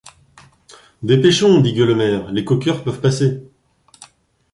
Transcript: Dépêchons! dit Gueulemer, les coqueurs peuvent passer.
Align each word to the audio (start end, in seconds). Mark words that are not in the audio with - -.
Dépêchons! 1.03 1.61
dit 1.61 1.73
Gueulemer, 1.75 2.23
les 2.31 2.43
coqueurs 2.43 2.83
peuvent 2.83 3.01
passer. 3.01 3.43